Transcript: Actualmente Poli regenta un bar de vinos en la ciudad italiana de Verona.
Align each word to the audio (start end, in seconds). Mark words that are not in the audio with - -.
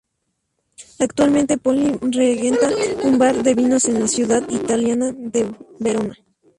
Actualmente 0.97 1.59
Poli 1.59 1.91
regenta 2.01 2.71
un 3.03 3.19
bar 3.19 3.43
de 3.43 3.53
vinos 3.53 3.85
en 3.85 3.99
la 3.99 4.07
ciudad 4.07 4.41
italiana 4.49 5.11
de 5.15 5.53
Verona. 5.77 6.15